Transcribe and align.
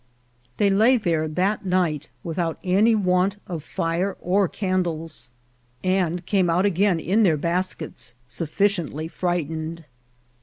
They 0.57 0.71
lay 0.71 0.97
there 0.97 1.27
that 1.27 1.63
Night 1.63 2.09
without 2.23 2.57
any 2.63 2.95
Want 2.95 3.37
of 3.45 3.63
Fire 3.63 4.17
or 4.19 4.47
Can 4.47 4.81
12 4.81 4.89
INCIDENTS 5.03 5.25
OF 5.27 5.83
TRAVEL. 5.83 6.05
dies, 6.07 6.11
and 6.11 6.25
came 6.25 6.49
out 6.49 6.65
again 6.65 6.99
in 6.99 7.21
their 7.21 7.37
Baskets 7.37 8.15
sufficiently 8.25 9.07
frighted." 9.07 9.85